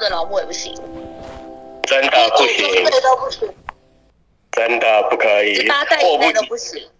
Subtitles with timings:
[0.00, 0.74] 的老木也不行，
[1.84, 3.54] 真的不行，都不行，
[4.52, 6.90] 真的不可以十，八岁以迫不及内都不行。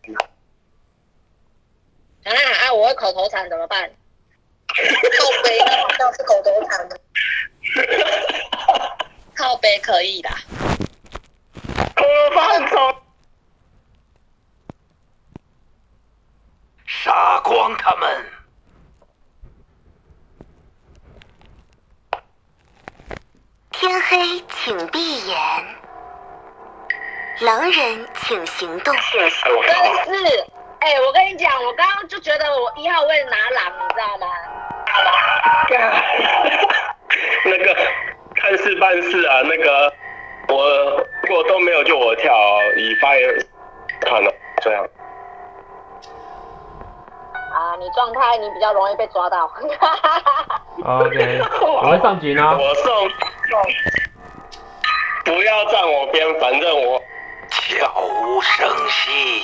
[2.22, 2.30] 啊
[2.66, 2.72] 啊！
[2.74, 3.90] 我会口头禅怎么办？
[4.70, 7.00] 靠背那好像是口头禅的，
[9.34, 10.28] 靠背可以的。
[11.96, 12.96] 我放手。
[16.86, 18.24] 杀光他们！
[23.80, 24.18] 天黑
[24.50, 25.38] 请闭眼，
[27.40, 28.94] 狼人请行动。
[28.94, 29.00] 哎
[29.56, 30.04] 我真靠！
[30.04, 30.44] 是，
[30.80, 34.26] 哎、我跟你讲，我刚刚就觉得我一号位拿狼，你知道吗？
[37.46, 37.74] 那个
[38.36, 39.90] 看事办事啊，那个
[40.48, 42.34] 我如果都没有就我跳，
[42.76, 43.46] 以发言
[44.02, 44.86] 看了这样。
[47.70, 49.44] 啊，你状态你比较容易被抓到。
[50.84, 52.42] OK， 我会上局呢。
[52.58, 52.84] 我送
[53.48, 53.62] 送，
[55.24, 57.00] 不要站我边，反正我
[57.48, 59.42] 悄无声息。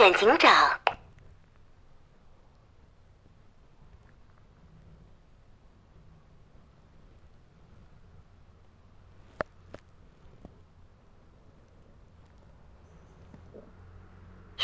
[0.00, 0.80] 选警长。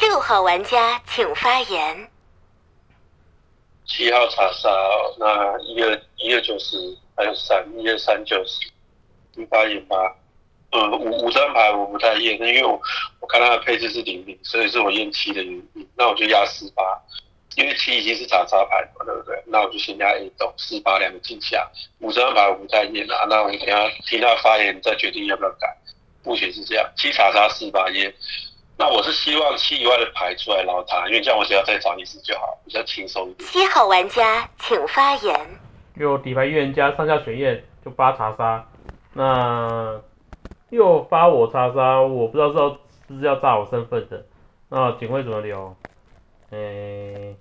[0.01, 2.11] 六号玩家请发言。
[3.85, 4.71] 七号查杀，
[5.19, 6.79] 那一二一二九十，
[7.15, 8.73] 还有三一二三九十，
[9.35, 10.17] 一八一八，
[10.77, 12.81] 呃五五张牌我不太验，因为我
[13.21, 16.83] 我看它的配置是零零，所以是我验七的原因，那我就压四八，
[17.57, 19.43] 因为七已经是查杀牌嘛，对不对？
[19.47, 21.67] 那我就先压 A 斗四八两个进下，
[22.01, 25.77] 五张牌我不太验啊，那我等下听他发言再决定要不要改，
[26.25, 28.13] 目前是这样，七查杀四八验。
[28.79, 33.49] 那我是希望七以外的牌出来捞他，因为这样我只要再找一次就好，比较轻松一点。
[33.49, 35.35] 七号玩家请发言。
[35.95, 38.69] 有底牌预言家上下选验就八查杀，
[39.15, 39.99] 那
[40.71, 44.25] 又发我叉杀，我不知道是要是不是要炸我身份的，
[44.69, 45.77] 那警卫怎么留？
[46.51, 47.37] 诶、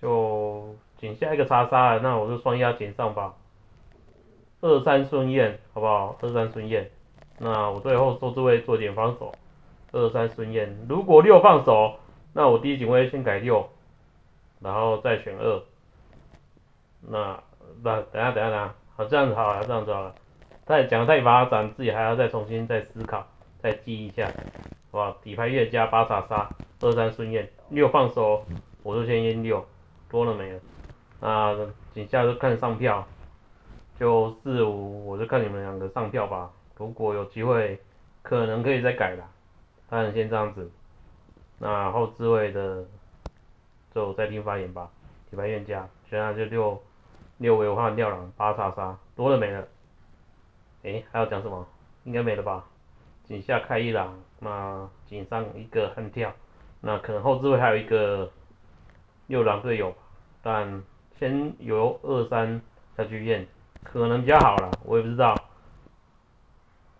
[0.00, 3.34] 就警下一个叉杀，那我就双压警上吧。
[4.60, 6.16] 二三顺验，好不好？
[6.22, 6.90] 二三顺验，
[7.38, 9.32] 那我最后做这位做点防守。
[9.92, 11.96] 二三顺验，如果六放手，
[12.32, 13.68] 那我第一警卫先改六，
[14.60, 15.62] 然后再选二。
[17.02, 17.42] 那
[17.82, 20.14] 那等下等下等下，好这样子好了，这样子好了。
[20.66, 23.26] 太讲得太发展，自己还要再重新再思考，
[23.60, 24.30] 再记一下，
[24.90, 25.16] 好吧？
[25.22, 26.48] 底牌越加八叉杀，
[26.80, 28.44] 二三顺验，六放手，
[28.82, 29.64] 我就先验六，
[30.08, 30.60] 多了没了。
[31.20, 31.54] 那
[31.92, 33.06] 底下就看上票，
[33.98, 36.50] 就四五，我就看你们两个上票吧。
[36.76, 37.78] 如果有机会，
[38.22, 39.28] 可能可以再改啦。
[39.90, 40.70] 当然先这样子。
[41.58, 42.84] 那后置位的，
[43.94, 44.88] 就再听发言吧。
[45.30, 46.82] 底牌越家，现在就六
[47.36, 49.62] 六维换吊狼八叉杀，多了没了。
[50.84, 51.66] 诶，还要讲什么？
[52.04, 52.64] 应该没了吧？
[53.26, 56.32] 井下开一狼，那井上一个悍跳，
[56.82, 58.30] 那可能后置位还有一个
[59.26, 59.96] 六狼队友，
[60.42, 60.82] 但
[61.18, 62.60] 先由二三
[62.96, 63.48] 下去验，
[63.82, 65.34] 可能比较好啦，我也不知道，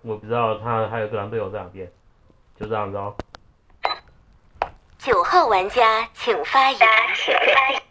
[0.01, 1.93] 我不知道他还有个狼队友在哪边，
[2.59, 3.15] 就这样子哦。
[4.97, 6.81] 九号玩家请发言
[7.15, 7.83] 请发言。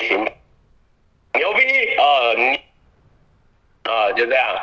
[0.00, 0.24] 行，
[1.34, 2.02] 牛逼啊！
[2.36, 2.60] 你
[3.90, 4.56] 啊，就这样，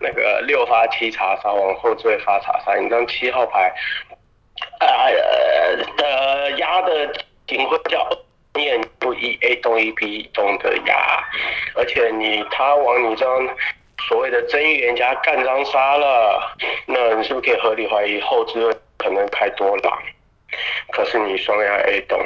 [0.00, 3.70] 那个六发七查杀，往后置位发查杀，你张七号牌，
[4.78, 7.12] 啊呃的压的
[7.46, 8.08] 警徽叫
[8.54, 11.22] 念不一 A 动一 B 动的压，
[11.74, 13.56] 而且你他往你这张
[14.08, 20.02] 所谓的真预言家干张杀了，那你是不是可以合理怀疑后置位可能开多狼？
[20.92, 22.18] 可是你双压 A 动。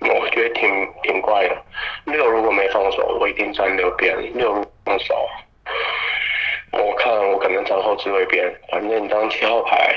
[0.00, 1.56] 我觉得挺挺怪的。
[2.04, 5.28] 六如果没放手，我一定站六边；六如放手，
[6.72, 8.54] 我看我可能站后置位边。
[8.70, 9.94] 反正你当七号牌，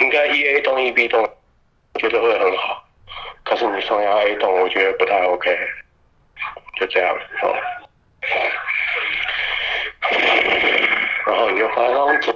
[0.00, 1.22] 应该一 A 动一 B 动，
[1.94, 2.84] 我觉得会很好。
[3.44, 5.58] 可是你双压 A 动，我觉得不太 OK。
[6.76, 7.56] 就这样，哦。
[11.26, 12.34] 然后你就发张纸。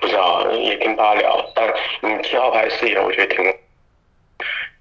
[0.00, 1.72] 不知道，也听他聊，但
[2.02, 3.44] 你七号牌视野，我觉得挺，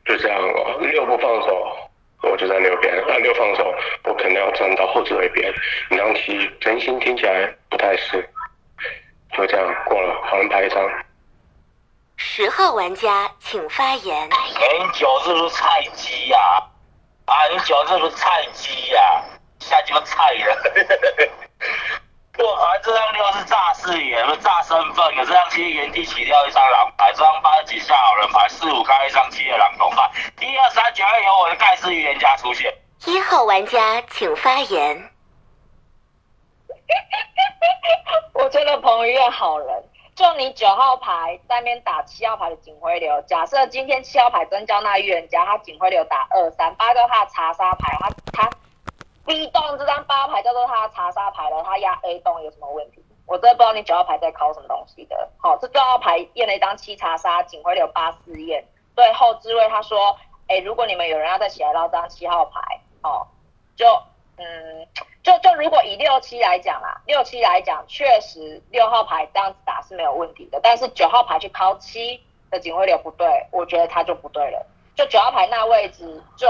[0.05, 0.77] 就这样哦。
[0.81, 1.88] 六不放手，
[2.21, 3.73] 我就在六边；那六放手，
[4.03, 5.53] 我可能要站到后置位边。
[5.89, 8.29] 你让七真心听起来不太是，
[9.35, 10.83] 就这样过了，好人牌一张。
[12.17, 14.29] 十号玩家请发言。
[14.31, 14.37] 哎，
[14.79, 16.37] 你酒是不是菜鸡呀、
[17.25, 17.33] 啊？
[17.51, 19.23] 你脚是不是菜鸡呀、
[19.59, 20.57] 下鸡巴菜了。
[22.37, 25.15] 我牌这张六是诈视野，诈身份。
[25.15, 30.08] 有这张七原地起跳一张狼牌，这张八几下好人牌，四五开一张七的狼同牌，
[30.49, 32.73] 一二三九二有我的盖世预言家出现。
[33.05, 35.11] 一号玩家请发言。
[38.33, 39.83] 我觉得彭于晏好人，
[40.15, 48.49] 就你九号牌在那边打七号牌的警徽流，假设今天七号牌真叫那预言家，他警徽流打二三，八叫他的查杀牌，他他
[49.25, 53.03] B 栋这张八号牌叫做他的查杀牌了，他压 A 栋有什么问题？
[53.27, 55.29] 我真的不知道你九号牌在考什么东西的。
[55.37, 58.65] 好，这九号牌验了一张七查杀，警徽流八四验，
[58.95, 60.17] 对后置位他说，
[60.49, 63.25] 哎，如果你们有人要再起来捞这张七号牌，哦，
[63.77, 63.85] 就
[64.35, 64.85] 嗯。
[65.21, 72.19] 就就如果以六七来讲啦，六七来讲，确实六号牌这样子打是没有问题的，但是九号牌去靠七
[72.49, 74.65] 的警徽流不对，我觉得他就不对了。
[74.95, 76.47] 就九号牌那位置，就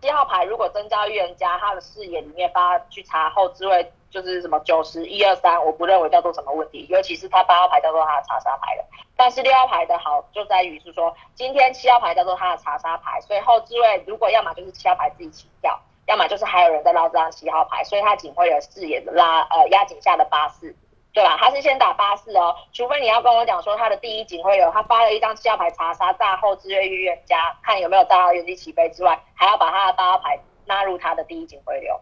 [0.00, 8.84] 七号牌如果增加预言家，他的视野里面发去查后置位，就是什么九十一二三，我不认为叫做什么问题，尤其是他八号牌叫做他的查杀牌的。
[9.16, 15.80] 但是六号牌的好就在于是说，今天七号牌叫做他的查杀牌，所以后置位如果要么就是七号牌自己起跳。
[16.06, 20.72] 要么就是还有人在捞这张七号牌，所以他警徽的视野拉呃压井下的八四，
[21.16, 21.34] 对吧？
[21.40, 31.98] 他是先打八四哦，除非你要跟我讲说他的第一警徽流，他发了一张七号牌查杀炸后制约预言家，看有没有炸到原地起飞之外，还要把他的八号牌纳入他的第一警徽流。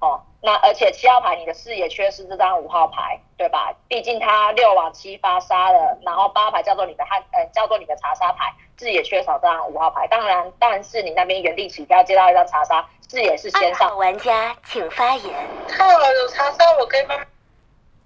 [0.00, 3.72] 哦，那而且七号牌你的视野缺失这张五号牌，对吧？
[3.88, 12.86] 毕竟他六往七发杀了，然后八号牌叫做你的汉呃叫做你的查杀牌，视野缺少这张五号牌，当然但是你那边原地起跳接到一张查杀。
[13.10, 13.96] 视野是先上。
[13.96, 15.34] 玩家请发言。
[15.66, 17.26] 看了有查杀，我可以慢慢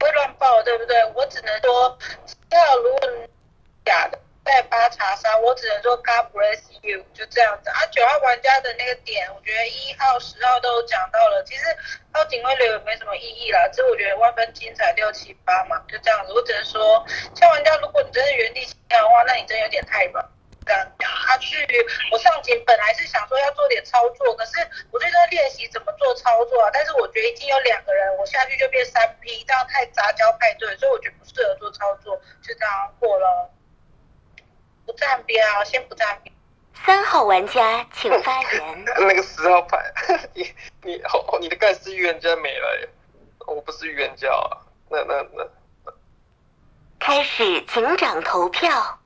[0.03, 1.01] 不会乱报，对不对？
[1.15, 1.97] 我只能说，
[2.51, 3.09] 要如果
[3.85, 7.87] 假的再八查杀，我只能说 God bless you，就这样子啊。
[7.93, 11.65] 九号玩家的那个点，我觉得一号、十号都讲到了，其实
[12.13, 16.33] 到警徽流也没什么意义啦，只是我觉得万分精彩六七八嘛，就这样子。
[16.33, 17.07] 我只能说，
[17.37, 20.29] 像玩家，如果你真的原地起跳的话，那你真有点太软。
[20.65, 21.67] 他去，
[22.13, 24.53] 我上警本来是想说要做点操作，可是
[24.91, 26.71] 我就在练习怎么做操作啊。
[26.73, 33.51] 但是我觉得已经有两个人，我下去就变三 P，这样太杂交派对，所以我觉得不适合做操作，就这样过了。
[34.87, 36.35] 不站边啊，先不站边。
[36.85, 38.85] 三号玩家请发言。
[38.85, 39.79] 那个十号牌，
[40.35, 42.89] 你你哦，你的盖世预言家没了耶，
[43.47, 44.59] 我不是预言家啊。
[44.91, 45.47] 那那那。
[46.99, 48.99] 开始警长投票。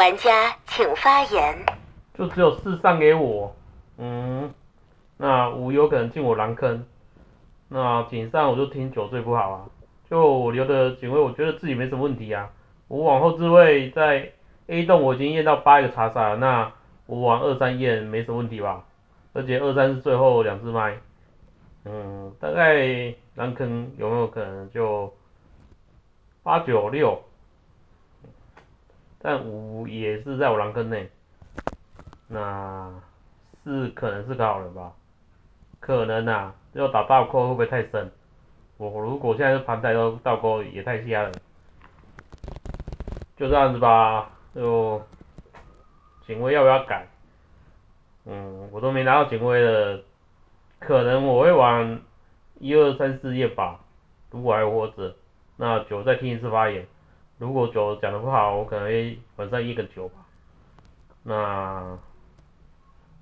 [0.00, 1.58] 玩家请发言。
[2.14, 3.54] 就只有四上给我，
[3.98, 4.50] 嗯，
[5.18, 6.86] 那五有可能进我狼坑，
[7.68, 9.66] 那井上我就听九最不好啊。
[10.08, 12.48] 就我留的警卫，我觉得自己没什么问题啊。
[12.88, 14.32] 我往后置位在
[14.68, 16.72] A 栋我已经验到八个查杀，那
[17.04, 18.82] 我往二三验没什么问题吧？
[19.34, 20.96] 而且二三是最后两只麦，
[21.84, 25.12] 嗯，大概狼坑有没有可能就
[26.42, 27.22] 八九六？
[29.22, 31.10] 但五也是在我狼坑内，
[32.28, 32.90] 那
[33.62, 34.92] 四可能是个好人吧？
[35.78, 38.10] 可能啊，要打倒钩会不会太深？
[38.78, 41.32] 我如果现在是盘带都倒钩也太瞎了，
[43.36, 44.30] 就这样子吧。
[44.54, 45.02] 就
[46.26, 47.06] 警徽要不要改？
[48.24, 50.02] 嗯，我都没拿到警徽的，
[50.78, 52.00] 可能我会玩
[52.58, 53.80] 一二三四页吧。
[54.30, 55.14] 如果还活着，
[55.56, 56.86] 那九再听一次发言。
[57.40, 60.18] 如果九讲的不好，我可能会晚上一个九吧。
[61.22, 61.98] 那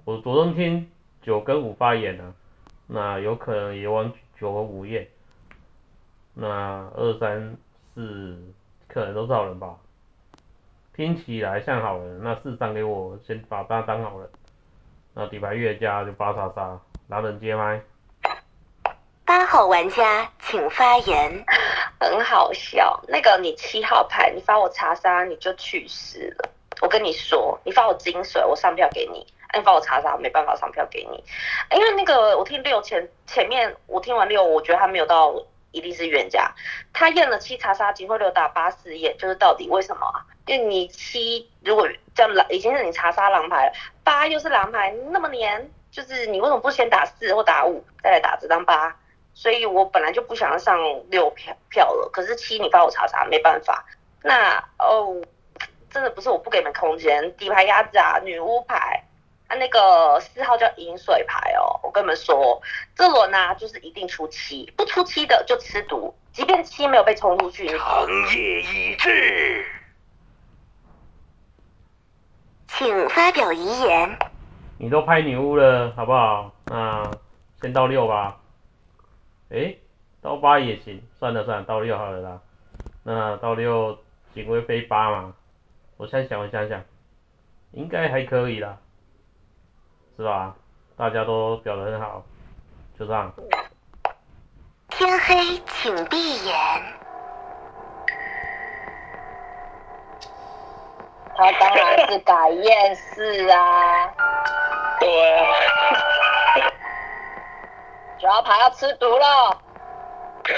[0.05, 0.91] 我着重听
[1.23, 2.35] 九跟五发言呢，
[2.89, 5.07] 那有可能也玩九和五验。
[6.35, 7.57] 那二三
[7.95, 8.43] 四
[8.89, 9.77] 可能都是好人吧，
[10.95, 12.21] 听起来像好人。
[12.21, 14.29] 那四张给我先把他当好人。
[15.15, 17.81] 那底牌越加就八叉叉，狼人接麦。
[19.25, 21.45] 八号玩家请发言。
[22.01, 26.49] 很好笑，那个你七号牌，你发我查杀你就去世了。
[26.81, 29.27] 我跟你说，你发我金水，我上票给你。
[29.49, 31.25] 哎，你帮我查查，没办法上票给你，
[31.75, 35.35] 因为那个我听六前前面我听完六，我觉得他没有到
[35.73, 36.53] 一定是预言家，
[36.93, 40.21] 他验了七查杀，警徽流打八四验，就是到底为什么啊？
[40.45, 43.73] 因为你七如果叫狼，已经是你查杀狼牌，
[44.05, 48.95] 八又是狼牌，那么黏，就是你为什么不先打四或打五，再来打这张八？
[49.39, 50.77] 所以我本来就不想要上
[51.11, 53.85] 六票票了，可是七你帮我查查，没办法。
[54.21, 55.15] 那哦，
[55.89, 59.05] 真的不是我不给你们空间，底牌鸭子啊，女巫牌，
[59.47, 62.61] 啊那个四号叫饮水牌哦，我跟你们说，
[62.97, 69.65] 这轮呢、就是一定出七，不出七的就吃毒，即便七没有被冲出去，你长夜已至，
[72.67, 74.19] 请发表遗言。
[74.79, 76.51] 你都拍女巫了，好不好？
[76.65, 77.09] 那
[77.63, 78.37] 先到六吧。
[79.51, 79.79] 诶，
[80.21, 82.41] 刀八也行，算了算了，到六好了啦。
[83.03, 83.99] 那到六
[84.35, 85.35] 警徽飞八嘛，
[85.97, 86.83] 我现在想我想想，
[87.73, 88.79] 应该还可以啦，
[90.17, 90.55] 是吧？
[90.97, 92.25] 大家都表得很好，
[92.99, 93.33] 就这样。
[94.89, 95.35] 天黑
[95.67, 96.55] 请闭眼。
[101.37, 104.13] 他当然是改验四啊，
[104.99, 105.47] 对啊，
[108.19, 109.63] 九号牌要吃毒了。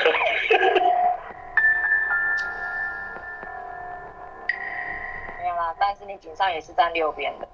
[5.38, 7.48] 没有啦，但是你井上也是站六边的。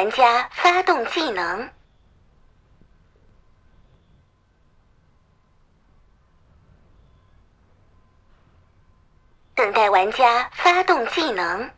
[0.00, 1.68] 玩家发动技能。
[9.54, 11.70] 等待玩家发动技能。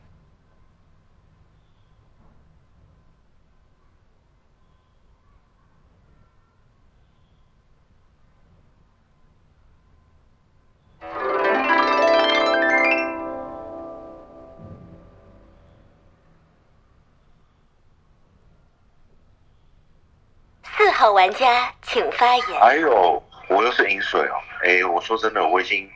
[21.22, 22.60] 玩家请发言。
[22.60, 24.42] 哎呦，我又是饮水哦。
[24.64, 25.88] 哎，我说真的，我已经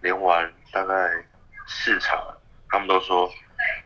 [0.00, 0.94] 连完大概
[1.66, 2.16] 四场，
[2.68, 3.28] 他们都说，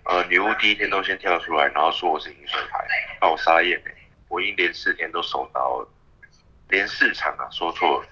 [0.04, 2.86] 呃，女巫第一天都先跳出来，然后说我是饮水牌，
[3.18, 3.94] 把我杀眼哎！
[4.28, 5.88] 我已经连四天都守到了，
[6.68, 8.08] 连四场啊，说错了。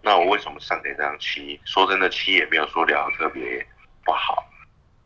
[0.00, 1.60] 那我为什么上给这张七？
[1.66, 3.66] 说真的，七也没有说聊特别
[4.06, 4.42] 不好。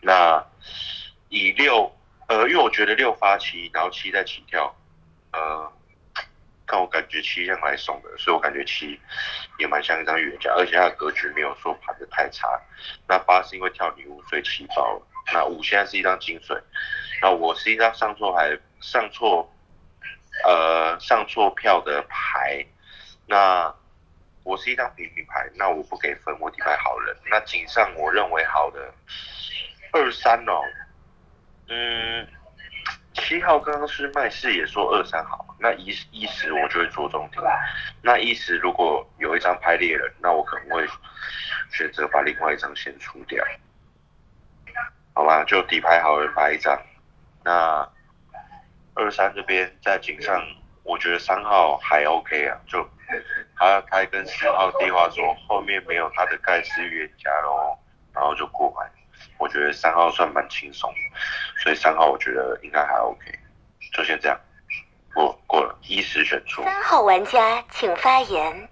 [0.00, 0.40] 那
[1.28, 1.92] 以六，
[2.28, 4.72] 呃，因为我觉得六发七，然后七再起跳，
[5.32, 5.72] 呃。
[6.70, 8.96] 但我感觉七像来送的，所以我感觉七
[9.58, 12.48] 也蛮像一张预言家，而且它的格局没有说盘的太差。
[13.08, 15.06] 那八是因为跳女巫，所以七爆了。
[15.32, 16.56] 那五现在是一张金水，
[17.20, 19.52] 那我是一张上错牌上错
[20.44, 22.64] 呃上错票的牌，
[23.26, 23.74] 那
[24.44, 27.16] 我是一张平平牌，那我不给分，我底牌好人。
[27.28, 28.94] 那井上我认为好的
[29.92, 30.62] 二三哦，
[31.68, 32.28] 嗯。
[33.12, 37.42] 七号刚刚是麦氏也说二三好，那一一十我就会着重听。
[38.02, 40.86] 那一十如果有一张拍猎人，那我可能会
[41.70, 43.44] 选择把另外一张先出掉。
[45.12, 46.80] 好吧，就底牌好人拍一张。
[47.44, 47.86] 那
[48.94, 50.42] 二三这边在井上，
[50.82, 52.88] 我觉得三号还 OK 啊，就
[53.56, 57.78] 他他跟十号地话说后面没有他的盖世预言家喽，
[58.14, 58.90] 然后就过牌。
[59.36, 60.90] 我觉得三号算蛮轻松，
[61.62, 63.38] 所以三号我觉得应该还 OK，
[63.92, 64.40] 就先这样，
[65.14, 66.62] 过过了，一时选出。
[66.62, 68.68] 三号玩家请发言。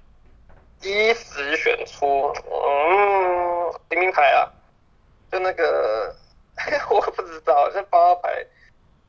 [0.83, 4.49] 一时选出，嗯，平民牌啊，
[5.33, 6.15] 就那个
[6.89, 8.47] 我不知道，这八号牌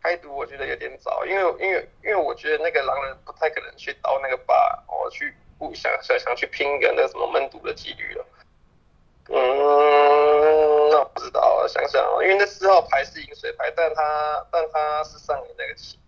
[0.01, 8.25] 开读我觉得有点早，因为因为因为我觉得那个狼人不太可能去刀那个八，我去不想想想去拼一个那个什么闷毒的几率了。
[9.31, 15.99] 嗯，那我不知道，想想，因为那四号牌是饮水牌，但他但他是上你那个七，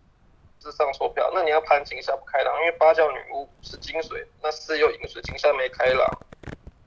[0.61, 6.21] 是上错票，那你要盘井下不开朗，因为八叫女巫是金水，那四又银水，井下没开朗，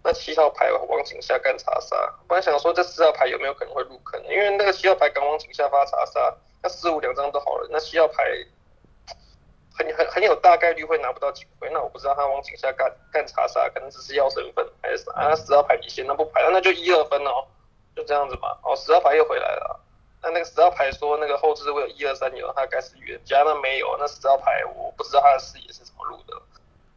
[0.03, 1.97] 那七号牌往井下干查杀，
[2.29, 8.25] 本来想说这四号牌有没有可能会入坑，因为那个七号牌敢往井下发查杀，那四五两张都好了，那七号牌。
[9.77, 15.11] 很很很有大概率会拿不到警徽，那我不知道他往井下干干查杀，可能只是要身份还是啥？
[15.15, 17.45] 啊，十号牌你先，那不排，那就一二分哦，
[17.97, 18.57] 就这样子嘛。
[18.63, 19.81] 哦，十号牌又回来了，
[20.25, 26.35] 那那个十号牌说那个后置会有一二三有，他该是预言家，那没有，那十号牌我不知道他的视野是怎么录的。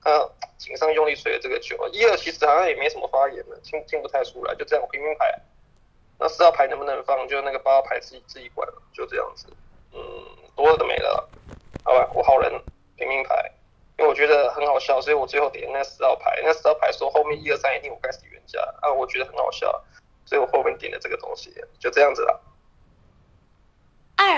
[0.01, 5.37] 他井上用力捶了这个九，一二其实好像也没什么发言了，听听不太出来，就这样平民牌。
[6.17, 9.47] 那四号牌能不能放，就那个八号牌自己自己管了，就这样子。
[9.93, 9.99] 嗯，
[10.55, 11.29] 多了的没了，
[11.83, 12.49] 好吧，我好人
[12.95, 13.51] 平民牌，
[13.99, 19.83] 因为我觉得很好笑，所以我最后点那四号牌，那四号牌说后面一二三一定我开始原家啊，我觉得很好笑，
[20.25, 22.41] 所以我后面点的这个东西，就这样子了。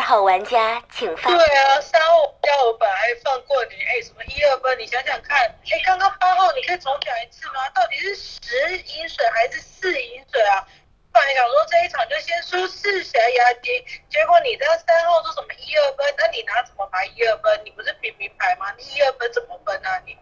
[0.09, 4.73] 好玩家请放对啊，三号玩家我本来放过你，哎，什么一二分？
[4.79, 7.69] 你想想看，哎，刚刚八号你可以重讲一次吗？
[7.75, 10.65] 到底是十饮水还是四饮水啊？
[11.13, 13.69] 本来想说这一场就先输四峡压低，
[14.09, 16.15] 结果你这三号说什么一二分？
[16.17, 17.61] 那你拿什么牌一二分？
[17.63, 18.73] 你不是平民牌吗？
[18.79, 20.01] 你一二分怎么分啊？
[20.07, 20.17] 你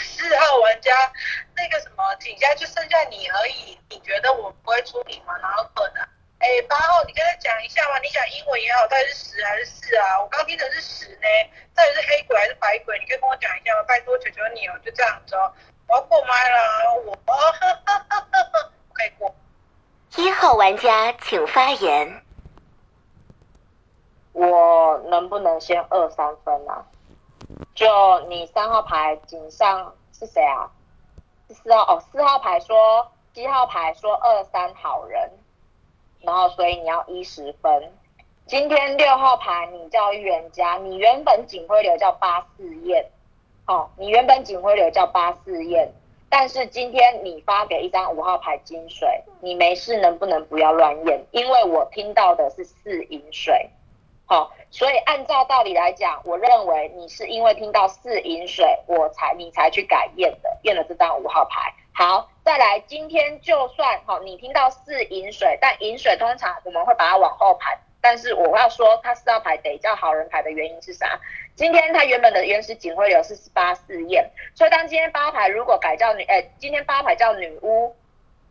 [0.00, 1.12] 四号玩家
[1.54, 5.36] 那个什么底下就剩下你而已，你觉得我不会出你吗？
[5.42, 6.02] 哪有可能？
[6.38, 10.20] 哎，八号，你跟他讲一下嘛，你讲英文也好，到底是十还是四啊？
[10.20, 11.26] 我刚听成是十呢，
[11.74, 12.98] 到底是黑鬼还是白鬼？
[12.98, 13.82] 你可以跟我讲一下吗？
[13.88, 15.52] 拜托，求求你哦，就这样子哦。
[15.88, 17.16] 我要过麦了，我
[18.92, 19.34] 可以过。
[20.16, 22.22] 一号玩家请发言。
[24.32, 26.84] 我能不能先二三分啊？
[27.74, 30.70] 就你三号牌井上是谁啊？
[31.48, 35.30] 是四号哦，四号牌说七号牌说二三好人，
[36.26, 37.92] 然后所以你要一十分。
[38.46, 43.06] 今天六号牌你叫预言家，你原本警徽流叫八四燕，
[43.66, 45.88] 哦，你原本警徽流叫八四燕，
[46.28, 51.24] 但是今天你发给一张五号牌金水，你没事能不能不要乱验？
[51.30, 53.70] 因为我听到的是四饮水。
[54.28, 61.72] 好，所以按照道理来讲，我认为你是因为听到四饮水，我才你才去改验的，验了这张五号牌。
[61.98, 71.18] 好，再来，今天就算好，你听到四饮水，但饮水通常我们会把它往后排，但是我要说，它四号牌得叫好人牌的原因是啥？
[71.54, 77.96] 今天它原本的原始警徽流是八四验，所以当今天八牌如果改叫女，哎，今天八牌叫女巫。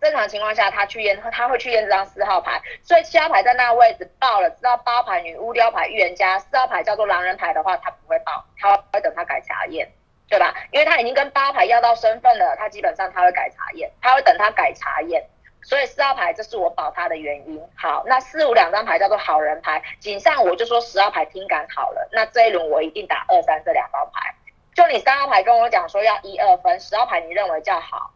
[0.01, 9.87] 正常情况下，他去验，他会去验这张四号牌，所以七号牌在那个位置爆了，知道八牌女巫、六牌预言家，四号牌叫做狼人牌的话，他不会爆，他会等他改查验，
[10.27, 10.53] 对吧？
[10.71, 15.23] 因为他已经跟八牌要到身份了，他基本上他会改查验，他会等他改查验，
[15.63, 17.61] 所以四号牌这是我保他的原因。
[17.75, 24.33] 好，那四五两张牌叫做好人牌，井上我就说十号牌听感好了，那这一轮我一定打二三这两张牌。
[24.73, 28.11] 就你三号牌跟我讲说要一二分，十号牌你认为叫好。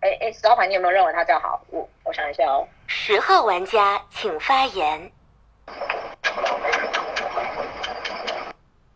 [0.00, 1.62] 哎哎，十号牌，你有没有认为它叫好？
[1.70, 2.68] 我我想一下哦。
[2.86, 5.10] 十号玩家请发言。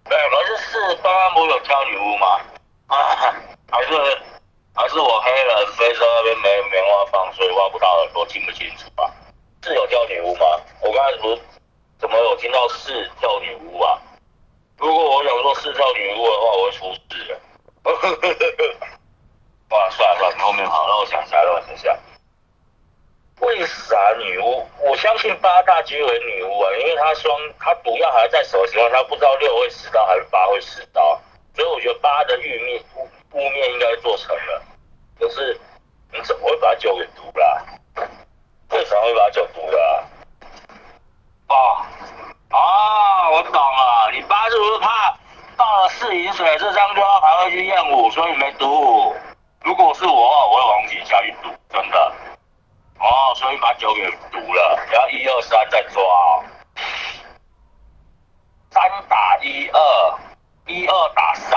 [0.05, 2.41] 对，可是刚刚不有挑女巫吗？
[2.89, 3.35] 啊，
[3.71, 4.19] 还是
[4.75, 9.11] 还是我黑人飞车那边没棉花棒，所以挖不到耳朵，听不清楚啊？
[9.63, 10.45] 是有挑女巫吗？
[10.83, 11.39] 我刚才不
[11.99, 13.99] 怎么有听到是跳女巫啊？
[14.77, 17.41] 如果我想说是跳女巫的话，我会出事的。
[19.71, 21.99] 哇，算了算了，后面好，让我想一下，让我想一下。
[23.41, 24.69] 为啥女巫？
[24.81, 31.21] 我相信八大皆为女巫啊，因为她双，她毒药还在手的情况下，不知道六会死刀还是八会死刀，
[31.55, 34.63] 所以我觉得八的玉面污污面应该做成了。
[35.19, 35.59] 可是
[36.13, 37.65] 你怎么会把酒给毒了？
[38.71, 40.09] 为什么会把酒毒了？
[41.49, 41.87] 哦，
[42.51, 45.17] 啊，我懂了，你八是不是怕
[45.57, 49.15] 到了四饮水这张就要排回去验五，所以没毒？
[49.63, 52.13] 如果是我，我会往底下去赌，真的。
[53.09, 56.03] 哦，所以把九给赌了，然后一二三再抓，
[58.71, 59.81] 三打一二，
[60.67, 61.51] 一二打三，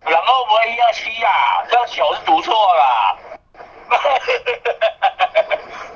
[0.00, 1.64] 然后不会一二七呀？
[1.70, 3.18] 这样球是读错了。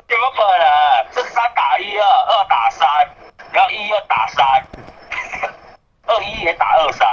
[0.06, 1.12] 有没有可能？
[1.12, 2.88] 是三打一二，二打三，
[3.52, 4.64] 然后一二打三，
[6.06, 7.08] 二一也打二三，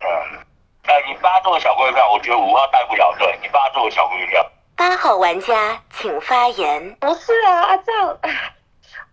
[0.00, 0.06] 嗯。
[0.86, 3.38] 哎，你八做小龟票，我觉得五号带不了队。
[3.42, 4.50] 你八做小龟票。
[4.76, 6.94] 八号玩家请发言。
[7.00, 8.18] 不是啊，这样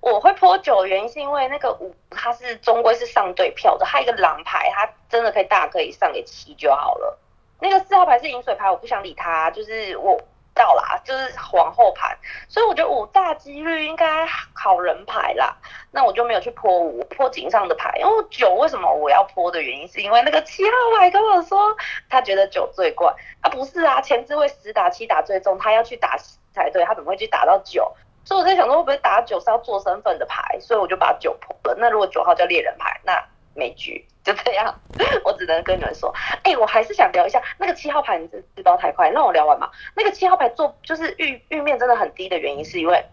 [0.02, 7.18] 我会泼九的原因是因为那个五他是终归是上对票的，他一个狼牌，他真的可以大可以上给七就好了。
[7.60, 10.22] 那个四号牌是饮水牌，我不想理他，就是我。
[10.54, 15.56] 到啦，就是皇后盘，所以我觉得五大几率应该好人牌啦。
[15.92, 17.92] 那我就没有去泼五，泼井上的牌。
[18.00, 21.76] 因为九为什么我要泼的原因，是因为那个七号牌跟我说，
[22.10, 23.14] 他觉得九最怪。
[23.42, 26.18] 啊不是啊，前置位十打七打最重，他要去打
[26.54, 27.92] 才对，他怎么会去打到九？
[28.26, 30.58] 所以我在想说，会不会打九是要做身份的牌？
[30.62, 31.76] 所以我就把九泼了。
[31.78, 33.22] 那如果九号叫猎人牌，那
[33.56, 34.06] 没局。
[34.24, 34.74] 就这样，
[35.26, 36.14] 我只能跟你们说，
[36.44, 39.70] 哎，我还是想聊一下那个七号牌，你这知道太快，让我聊完嘛。
[39.96, 43.06] 那个七号牌做就是玉玉面真的很低的原因，是因为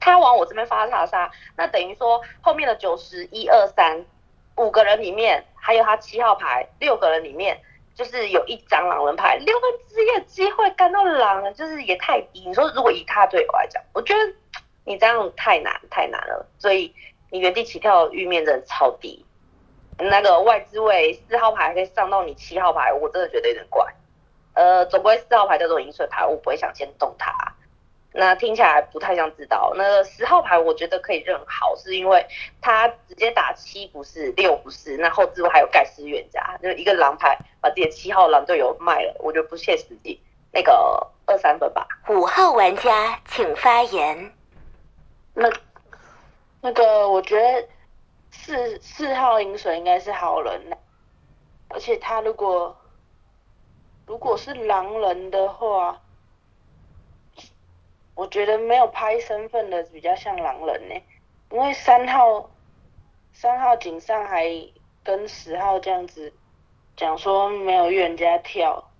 [0.00, 4.06] 他往我这边发查杀，那等于说后面的九十一二三
[4.56, 7.60] 五个人里面，还有他七号牌六个人里面，
[7.94, 12.46] 就是有一张狼人牌，六分之一的机会干到狼人，就是也太低。
[12.46, 14.20] 你说如果以他队友来讲，我觉得
[14.86, 16.94] 你这样太难太难了，所以
[17.30, 19.26] 你原地起跳的玉面真的超低。
[19.98, 23.84] 那个外置位四号牌可以上到你七号牌，我真的觉得有点怪。
[24.54, 27.32] 呃，总归四号牌叫做饮水牌，我不会想先动它。
[28.10, 29.72] 那听起来不太像知道。
[29.76, 32.26] 那十号牌我觉得可以认好，是因为
[32.60, 40.20] 他直接打七不是六不是，那后置位还有盖世冤家，就一个狼牌把自己的七号狼队友卖了，我觉得不切实际。
[40.50, 41.86] 那个二三分吧。
[42.08, 44.32] 五号玩家请发言。
[45.34, 45.52] 那
[46.62, 47.68] 那个我觉得
[48.30, 50.76] 四四号饮水应该是好人，
[51.68, 52.76] 而且他如果
[54.06, 56.00] 如果是狼人的话。
[58.14, 60.94] 我觉得没有拍身份的比较像狼人呢，
[61.52, 62.50] 因为三号
[63.32, 64.44] 三号井上还
[65.04, 66.32] 跟十号这样子
[66.96, 68.90] 讲说没有预言家跳，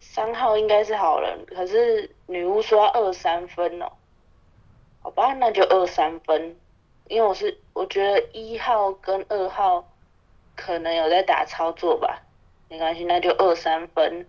[0.00, 3.90] 三号应该是好人，可是女巫说要二三分哦，
[5.08, 6.54] 好吧，那就二三分，
[7.06, 9.88] 因为我是我觉得一号跟二号
[10.54, 12.20] 可能有在打操作吧，
[12.68, 14.26] 没关系，那就二三分。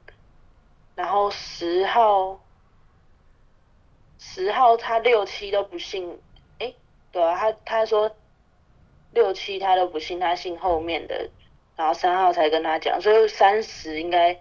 [0.96, 2.40] 然后十号，
[4.20, 6.18] 十号他六七都不信，
[6.60, 6.74] 哎，
[7.12, 8.16] 对啊，他他说
[9.12, 11.30] 六七他都不信，他信后面的，
[11.76, 14.40] 然后三号才跟他讲，所以三十应该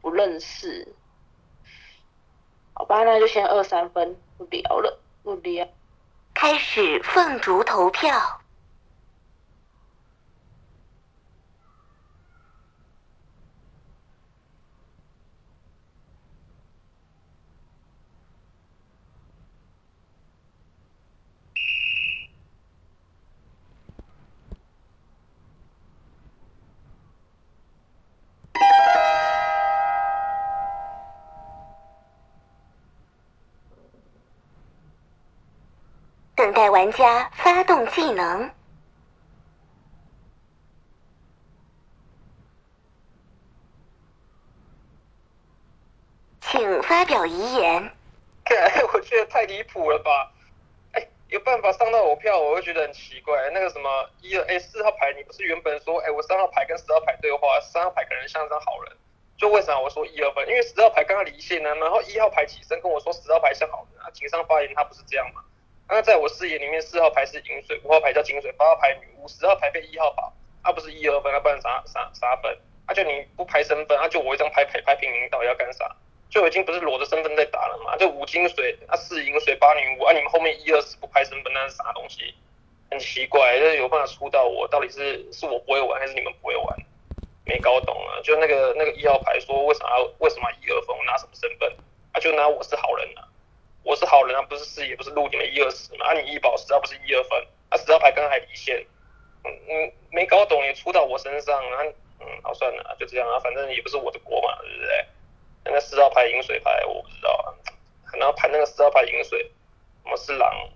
[0.00, 0.94] 不认识，
[2.72, 4.98] 好吧，那就先二三分，不聊了，
[6.34, 8.42] 开始凤竹投票。
[36.44, 38.50] 等待玩家发动技能，
[46.42, 47.90] 请发表遗言。
[48.92, 50.30] 我觉得太离谱了吧！
[50.92, 53.48] 哎，有办法上到我票，我会觉得很奇怪。
[53.54, 58.92] 那个什么一二哎四号牌，你不是原本说哎我三号牌跟十号牌对话，三号牌可能像张好人，
[59.38, 60.46] 就为啥我说一二分？
[60.46, 65.42] 因为十号牌刚刚离线呢，然后一号牌起身跟我说十号牌像好人啊，井上发言他不是这样吗？
[65.88, 72.56] 那在我视野里面，四号牌是银水，五号牌叫金水，八号牌女巫，十号牌被一号保，他不是一二分，他不然啥啥啥分？
[72.86, 75.94] 啊就你不排身份，啊就我一张牌牌牌平民到底要干啥？
[76.30, 77.96] 就已经不是裸着身份在打了嘛？
[77.96, 82.34] 就五金水，啊四银水，八女巫，啊你们后面一二四不拍身份，那是啥东西？
[82.90, 86.76] 很奇怪，就是有办法出到我，到底是是我不会玩，还是你们不会玩？
[87.46, 88.20] 没搞懂啊！
[88.24, 90.96] 就那个那个一号牌说为什么要为什么一二分？
[90.96, 91.70] 我拿什么身份？
[92.12, 93.28] 啊就拿我是好人啊。
[93.84, 96.06] 我是好人啊，不是四也不是录你们一二十嘛？
[96.06, 97.46] 啊，你一保十号不是一二分？
[97.68, 98.84] 啊，十号牌刚还离线，
[99.44, 101.84] 嗯嗯，没搞懂也出到我身上啊，
[102.20, 105.06] 嗯，好算了，就这样啊，反正也不是我的锅嘛，对不对？
[105.72, 107.52] 那四号牌饮水牌我不知道啊，
[108.18, 109.50] 然后盘那个十号牌饮水，
[110.04, 110.68] 我是狼，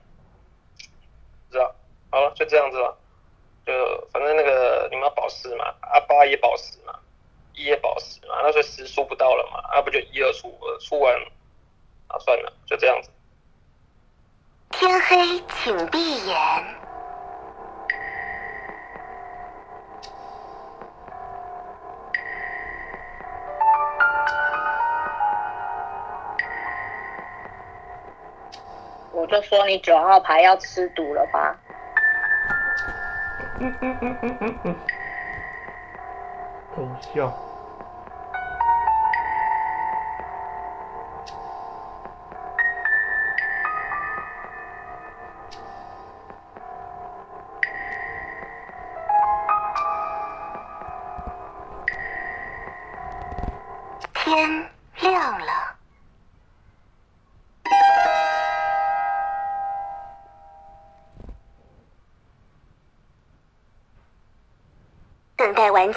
[1.48, 1.74] 不知道，
[2.10, 2.94] 好了，就这样子了，
[3.64, 3.72] 就
[4.12, 6.98] 反正那个你们要保十嘛，啊八也保十嘛，
[7.54, 11.18] 一也保十嘛，那所以十出不到了嘛，啊不就一二出，出完。
[12.08, 13.10] 啊，算了，就这样子。
[14.70, 16.36] 天黑，请闭眼。
[29.10, 31.60] 我就说你九号牌要吃毒了吧。
[33.58, 34.80] 嗯嗯嗯嗯嗯嗯。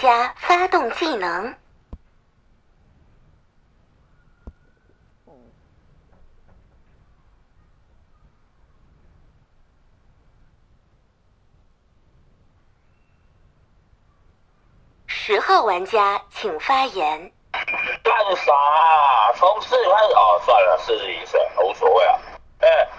[0.01, 1.55] 家发动技能。
[15.05, 17.31] 十号玩家请发言。
[18.03, 18.51] 干啥？
[19.35, 22.19] 从四开始哦，算了，四十一岁无所谓啊。
[22.59, 22.89] 哎，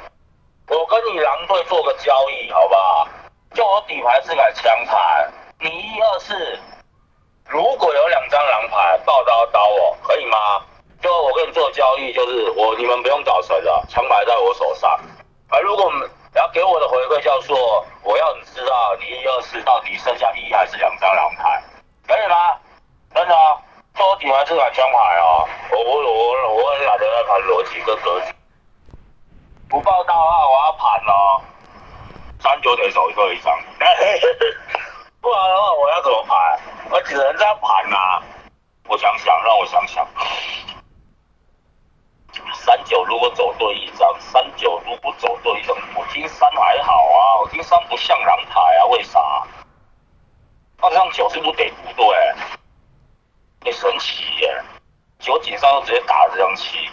[0.69, 3.09] 我跟你狼队做个交易，好不好？
[3.55, 6.59] 就我底牌是买枪牌，你一二四，
[7.53, 10.62] 如果有两张狼牌报刀刀我，可以吗？
[11.03, 14.91] 就我跟你做交易，就是我你们不用找谁了，枪牌在我手上。
[15.51, 15.93] 啊，如果
[16.35, 21.62] 要给我的回馈叫做，我要你知道你一二四到底剩下一还是两张狼牌，
[22.09, 22.37] 可以吗？
[23.15, 23.61] 真的啊，
[23.97, 28.33] 做底牌是买枪牌哦，我我我我很懒得在盘逻辑跟格局。
[29.69, 31.43] 不报道啊，我要盘哦，
[32.41, 33.55] 三九得手各一张，
[35.23, 36.61] 不然的话我要怎么盘？
[36.91, 38.21] 我只能这样盘呐、
[38.89, 40.07] 我想想，让我想想。
[42.55, 49.47] 三九如果走对一张，三九如果走对一张，我听三还好啊，我听三不像狼牌啊，为啥？
[50.79, 52.35] 那这张九是不是得不对？
[53.61, 54.61] 得神奇耶，
[55.21, 56.91] 九井上就直接打这张七。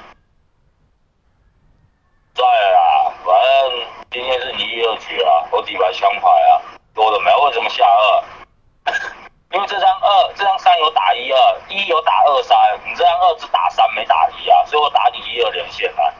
[2.36, 6.62] 在啊，反正今天是你一二局啊，我底牌枪牌啊，
[6.94, 8.94] 多了没有，为什么下二？
[9.52, 16.14] 因为这张二，这张三有打一二，一有打二三，你这张二只打三没打一啊，所以我打你一二连线啊。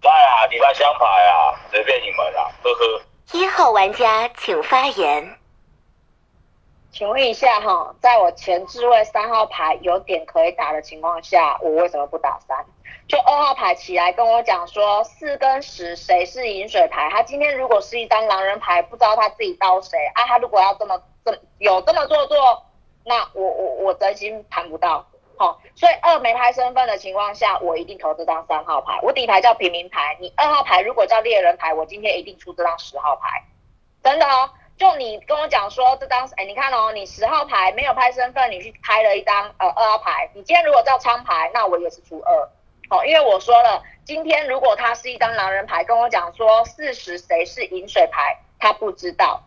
[0.00, 3.02] 在啊，底牌枪牌啊，随便你们啦，呵呵。
[3.32, 5.36] 一号玩家请发言。
[6.90, 12.64] 请问一下哈，在我前置位三号牌有点可以打的情况下，我为什么不打三？
[13.06, 17.08] 就二号牌起来跟我讲说四跟十谁是饮水牌？
[17.10, 20.24] 他今天如果是一张狼人牌，不知道他自己刀谁啊？
[20.26, 22.66] 他如果要这么这么有这么做作，
[23.04, 25.06] 那我我我真心盘不到。
[25.38, 28.98] 好、所以二没拍身份的情况下，我一定投这张三号牌。
[29.02, 33.44] 我底牌叫平民牌，你二号牌如果叫猎人牌，我今天一定出这张十号牌，
[34.02, 34.50] 真的哦。
[34.76, 42.48] 就你跟我讲说这张，哎，你看哦，你十号牌没有拍身份，你去拍了一张呃二号牌，你今天如果叫仓牌，那我也是出二。
[42.90, 49.42] 哦，因为我说了，今天如果他是一张狼人牌，跟我讲说四十谁是饮水牌，他不知道，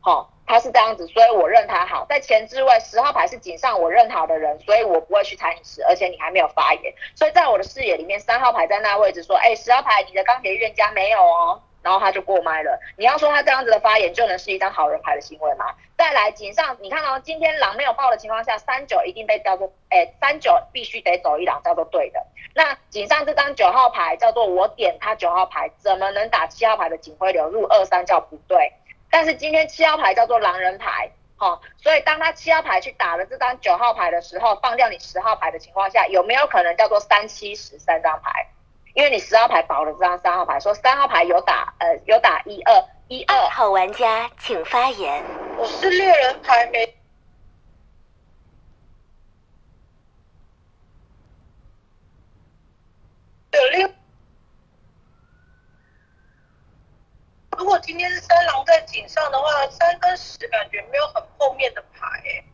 [0.00, 2.06] 好、他是这样子，所以我认他好。
[2.08, 12.78] 在前置位十号牌是井上我认好的人，所以我不会去踩你十，而且你还没有发言，所以在我的视野里面，三号牌在那位置说，哎，十号牌你的钢铁预言家没有哦，然后他就过麦了。
[12.98, 15.74] 你要说他这样子的发言就能是一张好人牌的行为吗？
[15.96, 22.20] 再来井上，你看哦，今天狼没有报的情况下，三九一定被叫做，哎，三九必须得走一狼叫做对的。
[22.54, 28.70] 那井上这张九号牌叫做我点他九号牌，怎么能打七号牌的警徽流入二三叫不对？
[29.10, 38.46] 但是今天七号牌叫做狼人牌，好、所以当他七号牌去打了这张九号牌的时候，放掉你十号牌的情况下，有没有可能叫做三七十三张牌？
[38.98, 45.22] 因为你十号牌保了这张三号牌，说三号牌有打呃有打一二一二二号玩家请发言。
[45.56, 46.98] 我是猎人牌没。
[53.52, 53.88] 有六，
[57.56, 62.44] 如果今天是三狼在井上的话，三跟十感觉没有很后面的牌哎，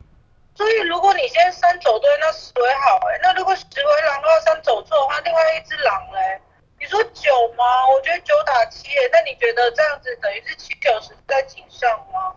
[0.57, 6.41] 所以如果你现在三走对，那十为好哎，那如果十为狼的话，三走错的话，另外一只狼嘞，
[6.79, 7.65] 你说九吗？
[7.89, 12.35] 我觉得九打七哎，那你觉得这样子等于是七九十在井上吗？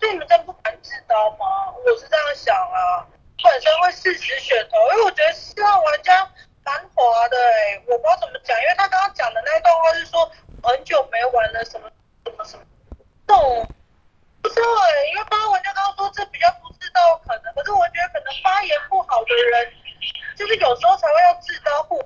[0.00, 1.70] 所以你们真不敢自刀吗？
[1.72, 3.06] 我是这样想啊，
[3.42, 6.28] 本身会四十选头，因为我觉得四号玩家
[6.64, 10.30] 蛮滑的哎、我不知道怎么讲，因为他刚刚讲的那一段话是说
[10.62, 11.88] 很久没玩了什么
[12.24, 12.64] 什么什么，
[13.28, 13.72] 这种
[14.42, 19.72] 不知道哎、因为八号玩家刚刚说这比较不知道可能，可是我觉得可能发言不好的人，
[20.36, 22.00] 就是有时候才会要自刀不。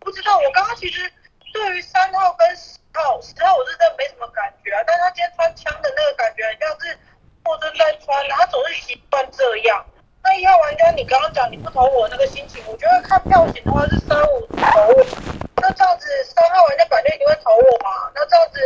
[0.00, 1.12] 不知道，我刚刚其实
[1.52, 6.98] 对于三号跟十号，十号我是真的没什么感觉啊，但是他今天穿枪的那个感觉，很像是
[7.44, 9.84] 霍尊在穿，他总是习惯这样。
[10.22, 15.04] 那一号玩家，你刚刚讲你不投我那个心情，我觉得看票型的话是三五投我，
[15.60, 18.10] 那这样子三号玩家感觉一定会投我嘛？
[18.14, 18.58] 那这样子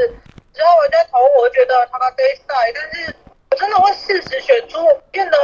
[0.54, 3.16] 十号玩家投我，我觉得他他 day 赛，但是
[3.50, 5.36] 我真的会适时选出，我变得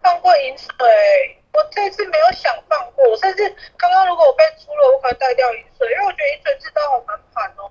[0.00, 1.38] 放过饮水。
[1.54, 7.70] 我这次没有想放过，我甚至刚刚如果我被出了，我可能带掉饮水，因为我觉得饮水自刀好难盘哦。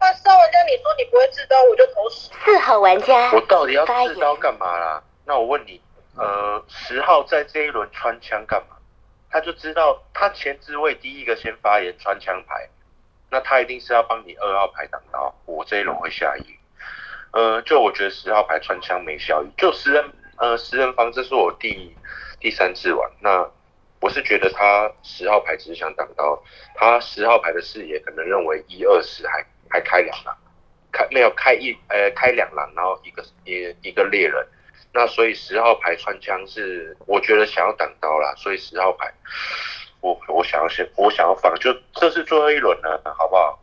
[0.00, 2.28] 那四号玩家，你说你不会自刀，我就投十。
[2.44, 4.12] 四号玩家我到底要发言。
[4.12, 5.00] 自刀干嘛啦？
[5.24, 5.80] 那我问你，
[6.16, 8.76] 呃，十号在这一轮穿枪干嘛？
[9.30, 12.68] 他就知道他前置位第一个先发言穿枪牌，
[13.30, 16.44] 那他一定是要帮你二号牌挡刀，我这一轮会下一。
[17.32, 20.04] 呃，就我觉得十号牌穿枪没效益，就十人
[20.38, 21.94] 呃十人房，这是我第
[22.40, 23.48] 第三次玩，那
[24.00, 26.42] 我是觉得他十号牌只是想挡刀，
[26.74, 30.36] 他十号牌的视野可能认为一二十还还开两狼，
[30.90, 34.44] 开没有开一呃开两狼，然后一个一一个猎人，
[34.92, 39.12] 那所以十号牌穿枪是我觉得想要挡刀啦，所以十号牌
[40.00, 43.58] 我我想要先我想要放，就这是最后一轮了，好不好？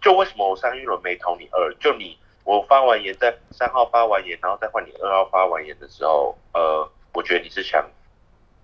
[0.00, 1.74] 就为什么我上一轮没投你二？
[1.74, 7.84] 就你我发完言，在三号发完言，然后再换你二号发完言的时候，呃，我觉得你是想，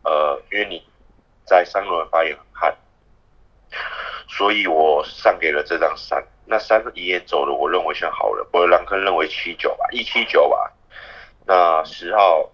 [0.03, 0.83] 呃，因为你
[1.45, 2.77] 在三轮发言很悍，
[4.29, 6.25] 所以我上给了这张三。
[6.51, 10.73] 那三一眼走了，我认为像好人，我让坑认为七九吧，一七九吧。
[11.49, 12.47] 那十号，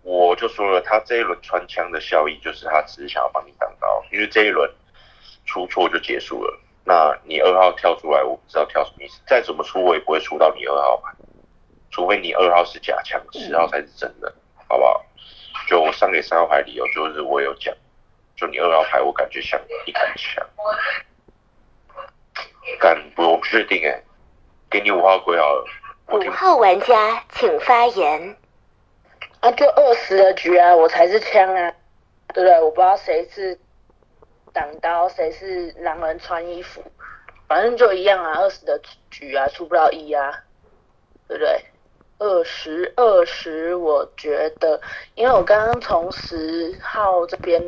[0.00, 4.72] 我就说了，他这一轮穿枪的效益就是他只是想要帮你挡刀，因为这一轮
[5.44, 6.58] 出错就结束了。
[6.82, 9.20] 那你二号跳出来，我不知道跳什么意思。
[9.26, 11.12] 再怎么出，我也不会出到你二号牌，
[11.90, 14.34] 除非你二号是假枪，十号才是真的，
[14.66, 15.04] 好不好？
[15.68, 17.76] 就我上给三号牌理由就是我有讲，
[18.34, 20.42] 就你二号牌我感觉像一杆枪，
[22.78, 24.02] 敢不确定哎，
[24.70, 25.44] 给你五号归好。
[26.12, 28.36] 五号玩家请发言。
[29.40, 31.72] 啊，就二十的局啊，我才是枪啊，
[32.34, 32.60] 对不对？
[32.60, 33.58] 我不知道谁是。
[34.52, 36.82] 挡刀谁是狼人穿衣服，
[37.46, 40.42] 反正就一样啊，二十的局啊出不了一啊，
[41.28, 41.64] 对不对？
[42.18, 44.80] 二十二十，我觉得，
[45.14, 47.62] 因为我刚刚从十号这边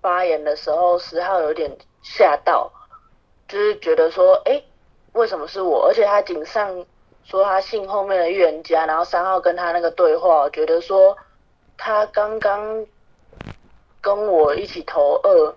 [0.00, 2.72] 发言的时候，十号有点吓到，
[3.46, 4.62] 就是觉得说，哎，
[5.12, 5.86] 为什么是我？
[5.86, 6.86] 而且他顶上
[7.26, 11.18] 说他姓后面的预言家，然后三号跟他那个对话，我觉得说
[11.76, 12.86] 他刚刚
[14.00, 15.56] 跟我一起投二。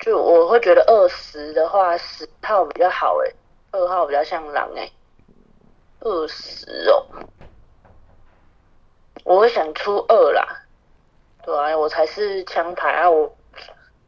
[0.00, 3.34] 就我会觉得二十的话，十号比较好诶，
[3.72, 4.92] 二号比较像狼诶，
[6.00, 7.06] 二十哦，
[9.24, 10.66] 我会想出二啦，
[11.42, 13.36] 对啊，我才是枪牌啊，我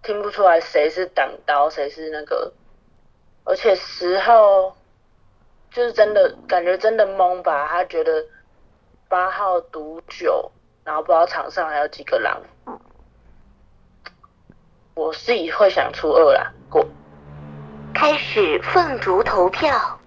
[0.03, 2.55] 听不出来谁是挡刀，谁是那个，
[3.45, 4.80] 而且十号
[5.71, 8.27] 就是真的感觉真的懵吧，他觉得
[9.09, 10.51] 八号赌九，
[10.85, 12.41] 然后不知道场上还有几个狼。
[14.95, 16.85] 我自己会想出二啦，过。
[17.95, 20.00] 开始凤竹投票。